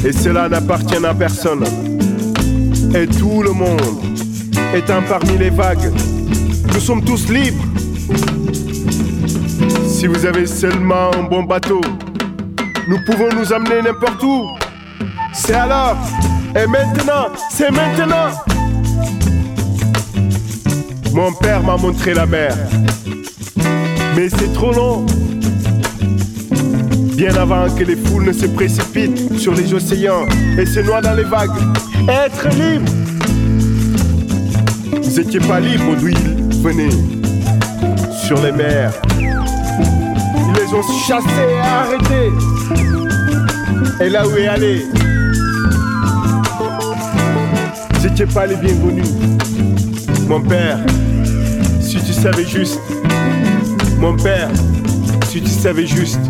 Et 0.05 0.13
cela 0.13 0.49
n'appartient 0.49 1.05
à 1.05 1.13
personne. 1.13 1.65
Et 2.95 3.09
tout 3.09 3.43
le 3.43 3.51
monde 3.51 3.81
étant 4.77 5.03
parmi 5.09 5.37
les 5.39 5.51
vagues, 5.51 5.93
nous 6.73 6.81
sommes 6.81 7.05
tous 7.05 7.29
libres. 7.31 7.65
Si 9.89 10.07
vous 10.07 10.25
avez 10.25 10.47
seulement 10.47 11.11
un 11.19 11.25
bon 11.25 11.43
bateau, 11.43 11.81
nous 12.87 12.99
pouvons 13.05 13.29
nous 13.37 13.53
amener 13.53 13.83
n'importe 13.83 14.23
où. 14.23 14.47
C'est 15.35 15.55
alors. 15.55 15.97
Et 16.55 16.69
maintenant, 16.69 17.27
c'est 17.51 17.73
maintenant. 17.73 18.31
Mon 21.15 21.31
père 21.33 21.63
m'a 21.63 21.77
montré 21.77 22.15
la 22.15 22.25
mer. 22.25 22.57
Mais 24.17 24.29
c'est 24.31 24.53
trop 24.55 24.73
long. 24.73 25.05
Bien 27.17 27.35
avant 27.37 27.69
que 27.69 27.85
les 27.85 27.97
foules 27.97 28.25
ne 28.25 28.33
se 28.33 28.47
précipitent 28.47 29.39
sur 29.39 29.55
les 29.55 29.75
océans 29.75 30.25
et 30.59 30.65
se 30.65 30.81
noient 30.81 31.03
dans 31.03 31.15
les 31.15 31.25
vagues. 31.25 31.51
Être 32.09 32.49
libre. 32.57 32.91
Vous 35.03 35.21
étiez 35.21 35.41
pas 35.41 35.61
libre 35.61 35.95
d'où 36.01 36.09
ils 36.09 36.63
venaient. 36.63 36.97
Sur 38.27 38.43
les 38.43 38.53
mers. 38.53 38.93
Ils 39.21 40.53
les 40.57 40.75
ont 40.75 40.83
chassés 41.07 41.27
et 41.51 41.61
arrêtés. 41.61 42.33
Et 44.01 44.09
là 44.09 44.27
où 44.27 44.35
est 44.37 44.49
allé? 44.49 44.87
Vous 47.95 48.07
étiez 48.07 48.27
pas 48.27 48.47
les 48.47 48.57
bienvenus. 48.57 49.09
Mon 50.29 50.41
père, 50.41 50.79
savais 52.23 52.47
juste. 52.47 52.79
Mon 53.99 54.17
père, 54.17 54.49
si 55.27 55.43
tu 55.43 55.51
savais 55.51 55.87
juste. 55.87 56.21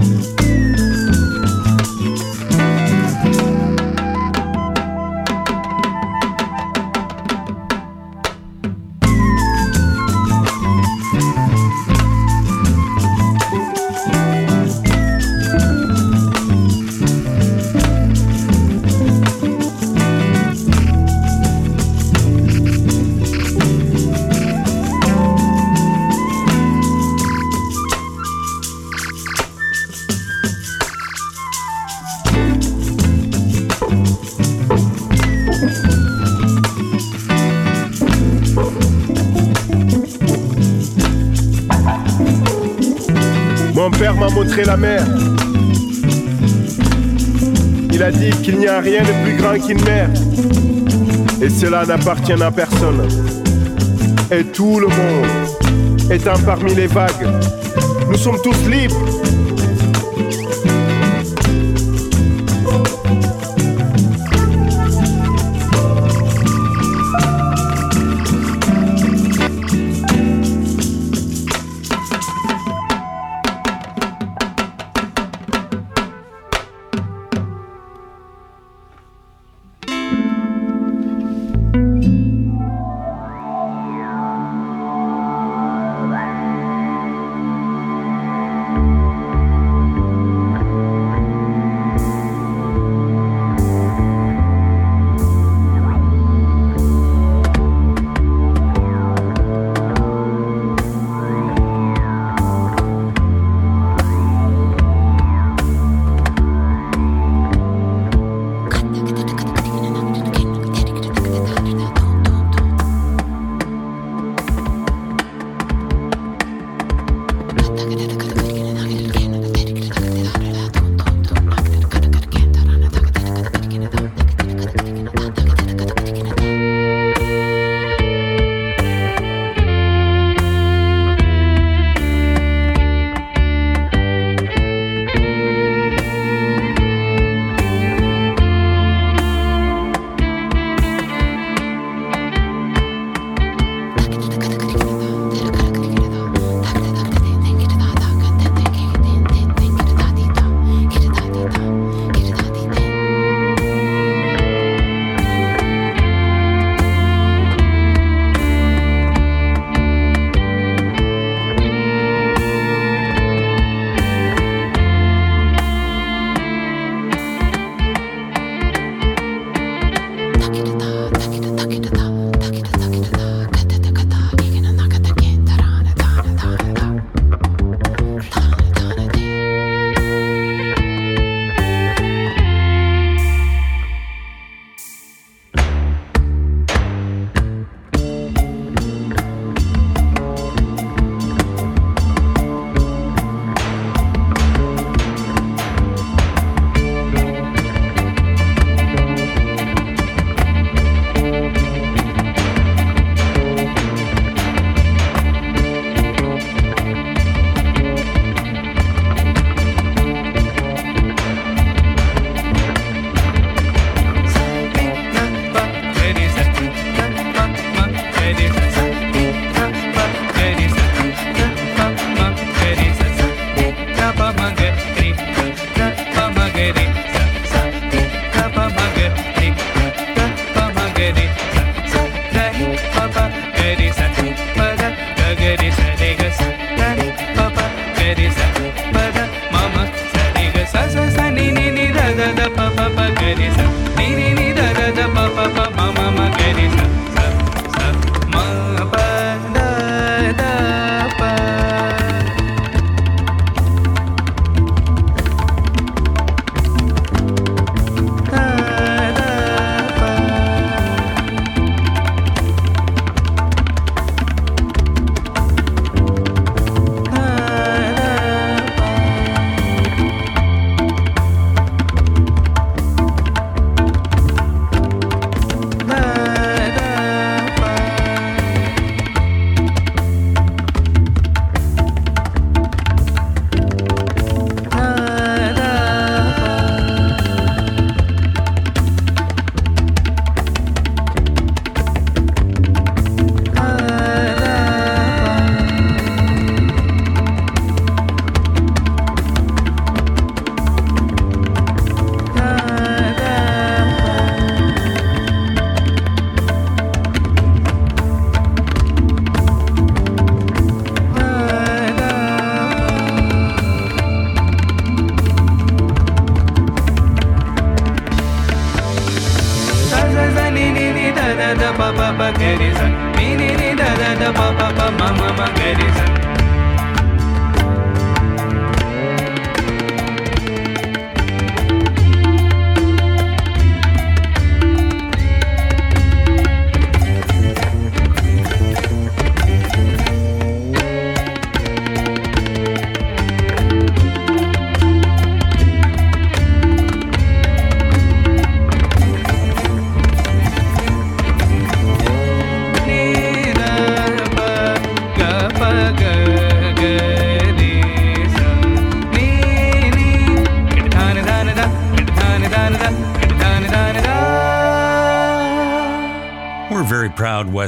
La 44.60 44.76
mer. 44.76 45.04
Il 47.90 48.02
a 48.02 48.10
dit 48.10 48.30
qu'il 48.42 48.58
n'y 48.58 48.68
a 48.68 48.80
rien 48.80 49.02
de 49.02 49.24
plus 49.24 49.36
grand 49.36 49.58
qu'une 49.58 49.82
mer. 49.84 50.10
Et 51.40 51.48
cela 51.48 51.84
n'appartient 51.86 52.32
à 52.32 52.50
personne. 52.50 53.08
Et 54.30 54.44
tout 54.44 54.78
le 54.78 54.88
monde 54.88 56.10
étant 56.10 56.38
parmi 56.44 56.74
les 56.74 56.86
vagues, 56.86 57.28
nous 58.08 58.18
sommes 58.18 58.38
tous 58.42 58.68
libres. 58.68 58.96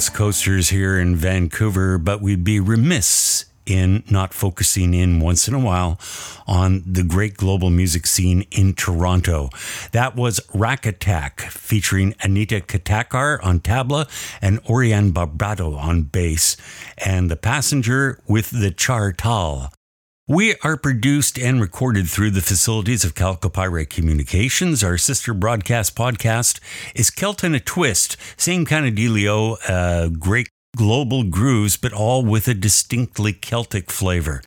West 0.05 0.17
Coasters 0.17 0.69
here 0.69 0.99
in 0.99 1.17
Vancouver, 1.17 1.97
but 1.97 2.21
we'd 2.21 2.45
be 2.45 2.61
remiss 2.61 3.47
in 3.65 4.03
not 4.11 4.35
focusing 4.35 4.93
in 4.93 5.19
once 5.19 5.49
in 5.49 5.55
a 5.55 5.59
while 5.59 5.99
on 6.47 6.83
the 6.85 7.03
great 7.03 7.39
global 7.39 7.71
music 7.71 8.07
scene 8.07 8.45
in 8.51 8.75
Toronto. 8.75 9.49
That 9.93 10.15
was 10.15 10.41
Rakkatak 10.53 11.41
featuring 11.41 12.15
Anita 12.21 12.61
Katakkar 12.61 13.43
on 13.43 13.61
tabla 13.61 14.07
and 14.43 14.63
Oriane 14.65 15.11
Barbato 15.11 15.75
on 15.75 16.03
bass, 16.03 16.59
and 16.99 17.31
The 17.31 17.37
Passenger 17.37 18.19
with 18.29 18.51
the 18.51 18.73
Chaar 18.73 19.17
Taal. 19.17 19.73
We 20.27 20.55
are 20.63 20.79
produced 20.79 21.39
and 21.39 21.61
recorded 21.61 22.09
through 22.09 22.31
the 22.31 22.41
facilities 22.41 23.05
of 23.05 23.15
Calcopyrite 23.15 23.91
Communications. 23.91 24.83
Our 24.83 24.97
sister 24.97 25.35
broadcast 25.35 25.95
podcast 25.95 26.61
is 26.95 27.11
Kelton 27.11 27.55
a 27.55 27.61
Twist. 27.61 28.17
Same 28.39 28.65
kind 28.65 28.87
of 28.87 28.95
dealio, 28.95 29.59
uh, 29.69 30.09
great 30.09 30.49
global 30.79 31.25
grooves, 31.25 31.77
but 31.77 31.93
all 31.93 32.25
with 32.25 32.49
a 32.49 32.55
distinctly 32.55 33.35
Celtic 33.35 33.91
flavor. 33.91 34.41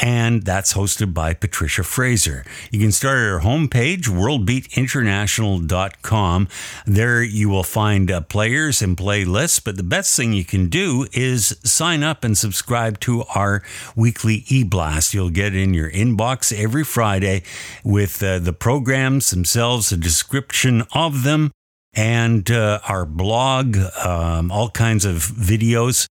And 0.00 0.44
that's 0.44 0.72
hosted 0.72 1.12
by 1.12 1.34
Patricia 1.34 1.82
Fraser. 1.82 2.42
You 2.70 2.80
can 2.80 2.90
start 2.90 3.18
at 3.18 3.32
our 3.32 3.40
homepage, 3.40 4.04
worldbeatinternational.com. 4.04 6.48
There 6.86 7.22
you 7.22 7.50
will 7.50 7.62
find 7.62 8.10
uh, 8.10 8.22
players 8.22 8.80
and 8.80 8.96
playlists, 8.96 9.62
but 9.62 9.76
the 9.76 9.82
best 9.82 10.16
thing 10.16 10.32
you 10.32 10.44
can 10.44 10.68
do 10.68 11.06
is 11.12 11.58
sign 11.64 12.02
up 12.02 12.24
and 12.24 12.38
subscribe 12.38 12.98
to 13.00 13.24
our 13.34 13.62
weekly 13.94 14.44
e 14.48 14.64
blast. 14.64 15.12
You'll 15.12 15.28
get 15.28 15.54
in 15.54 15.74
your 15.74 15.90
inbox 15.90 16.50
every 16.56 16.84
Friday 16.84 17.42
with 17.84 18.22
uh, 18.22 18.38
the 18.38 18.54
programs 18.54 19.28
themselves, 19.30 19.92
a 19.92 19.98
description 19.98 20.84
of 20.94 21.24
them, 21.24 21.50
and 21.92 22.50
uh, 22.50 22.80
our 22.88 23.04
blog, 23.04 23.76
um, 24.02 24.50
all 24.50 24.70
kinds 24.70 25.04
of 25.04 25.16
videos. 25.16 26.06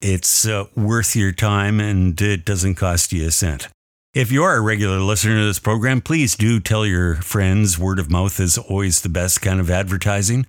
It's 0.00 0.46
uh, 0.46 0.64
worth 0.76 1.14
your 1.14 1.32
time 1.32 1.78
and 1.78 2.20
it 2.20 2.44
doesn't 2.44 2.76
cost 2.76 3.12
you 3.12 3.26
a 3.26 3.30
cent. 3.30 3.68
If 4.14 4.32
you 4.32 4.42
are 4.42 4.56
a 4.56 4.60
regular 4.60 4.98
listener 4.98 5.36
to 5.36 5.44
this 5.44 5.58
program, 5.58 6.00
please 6.00 6.34
do 6.34 6.58
tell 6.58 6.84
your 6.84 7.16
friends. 7.16 7.78
Word 7.78 7.98
of 7.98 8.10
mouth 8.10 8.40
is 8.40 8.58
always 8.58 9.02
the 9.02 9.08
best 9.08 9.40
kind 9.40 9.60
of 9.60 9.70
advertising. 9.70 10.46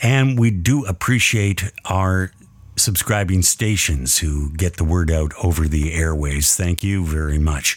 And 0.00 0.38
we 0.38 0.50
do 0.50 0.86
appreciate 0.86 1.72
our 1.84 2.32
subscribing 2.76 3.42
stations 3.42 4.18
who 4.18 4.50
get 4.54 4.76
the 4.76 4.84
word 4.84 5.10
out 5.10 5.32
over 5.42 5.68
the 5.68 5.92
airways. 5.92 6.56
Thank 6.56 6.82
you 6.82 7.04
very 7.04 7.38
much. 7.38 7.76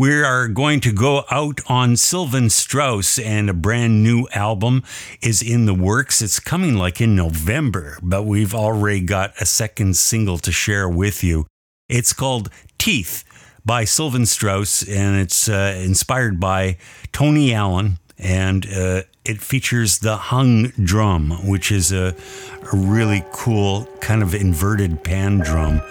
We 0.00 0.22
are 0.22 0.48
going 0.48 0.80
to 0.80 0.92
go 0.92 1.24
out 1.30 1.60
on 1.66 1.94
Silvan 1.94 2.48
Strauss, 2.48 3.18
and 3.18 3.50
a 3.50 3.52
brand 3.52 4.02
new 4.02 4.26
album 4.32 4.82
is 5.20 5.42
in 5.42 5.66
the 5.66 5.74
works. 5.74 6.22
It's 6.22 6.40
coming 6.40 6.74
like 6.74 7.02
in 7.02 7.14
November, 7.14 7.98
but 8.02 8.22
we've 8.22 8.54
already 8.54 9.02
got 9.02 9.34
a 9.38 9.44
second 9.44 9.98
single 9.98 10.38
to 10.38 10.50
share 10.50 10.88
with 10.88 11.22
you. 11.22 11.44
It's 11.90 12.14
called 12.14 12.48
Teeth 12.78 13.24
by 13.66 13.84
Silvan 13.84 14.24
Strauss, 14.24 14.82
and 14.88 15.20
it's 15.20 15.50
uh, 15.50 15.78
inspired 15.84 16.40
by 16.40 16.78
Tony 17.12 17.52
Allen, 17.52 17.98
and 18.16 18.64
uh, 18.74 19.02
it 19.26 19.42
features 19.42 19.98
the 19.98 20.16
hung 20.16 20.68
drum, 20.82 21.46
which 21.46 21.70
is 21.70 21.92
a, 21.92 22.16
a 22.72 22.74
really 22.74 23.22
cool 23.32 23.84
kind 24.00 24.22
of 24.22 24.34
inverted 24.34 25.04
pan 25.04 25.40
drum 25.40 25.82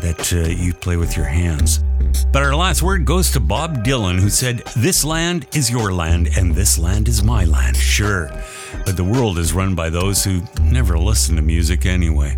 that 0.00 0.32
uh, 0.32 0.48
you 0.48 0.72
play 0.72 0.96
with 0.96 1.18
your 1.18 1.26
hands. 1.26 1.80
But 2.32 2.42
our 2.42 2.54
last 2.54 2.82
word 2.82 3.04
goes 3.04 3.30
to 3.32 3.40
Bob 3.40 3.84
Dylan, 3.84 4.18
who 4.18 4.28
said, 4.28 4.58
This 4.76 5.04
land 5.04 5.46
is 5.54 5.70
your 5.70 5.92
land, 5.92 6.28
and 6.36 6.54
this 6.54 6.78
land 6.78 7.08
is 7.08 7.22
my 7.22 7.44
land. 7.44 7.76
Sure, 7.76 8.30
but 8.84 8.96
the 8.96 9.04
world 9.04 9.38
is 9.38 9.52
run 9.52 9.74
by 9.74 9.90
those 9.90 10.24
who 10.24 10.42
never 10.60 10.98
listen 10.98 11.36
to 11.36 11.42
music 11.42 11.86
anyway. 11.86 12.36